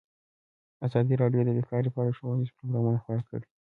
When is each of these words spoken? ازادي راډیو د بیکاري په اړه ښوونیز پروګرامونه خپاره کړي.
ازادي 0.87 1.13
راډیو 1.21 1.45
د 1.45 1.49
بیکاري 1.57 1.89
په 1.91 1.99
اړه 2.01 2.15
ښوونیز 2.17 2.49
پروګرامونه 2.55 2.97
خپاره 3.01 3.21
کړي. 3.29 3.45